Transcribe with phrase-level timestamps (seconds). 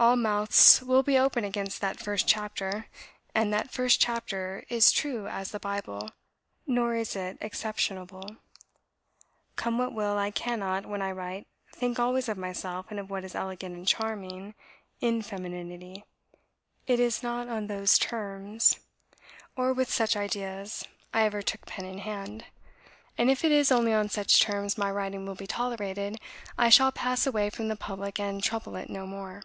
[0.00, 2.86] All mouths will be open against that first chapter;
[3.34, 6.10] and that first chapter is true as the Bible,
[6.68, 8.36] nor is it exceptionable.
[9.56, 13.24] Come what will, I cannot, when I write, think always of myself and of what
[13.24, 14.54] is elegant and charming
[15.00, 16.04] in femininity;
[16.86, 18.78] it is not on those terms,
[19.56, 22.44] or with such ideas, I ever took pen in hand:
[23.18, 26.18] and if it is only on such terms my writing will be tolerated,
[26.56, 29.42] I shall pass away from the public and trouble it no more.